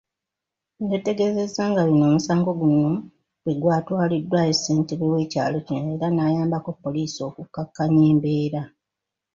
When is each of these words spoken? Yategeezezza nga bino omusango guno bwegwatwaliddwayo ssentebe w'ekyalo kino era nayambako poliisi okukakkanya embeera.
Yategeezezza 0.91 1.63
nga 1.71 1.81
bino 1.87 2.03
omusango 2.09 2.49
guno 2.59 2.91
bwegwatwaliddwayo 3.43 4.53
ssentebe 4.55 5.05
w'ekyalo 5.13 5.57
kino 5.67 5.87
era 5.95 6.07
nayambako 6.11 6.69
poliisi 6.83 7.19
okukakkanya 7.29 8.03
embeera. 8.11 8.61